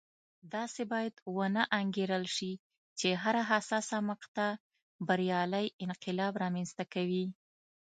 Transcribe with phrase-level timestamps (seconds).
[0.53, 2.51] داسې باید ونه انګېرل شي
[2.99, 4.49] چې هره حساسه مقطعه
[5.07, 7.25] بریالی انقلاب رامنځته کوي.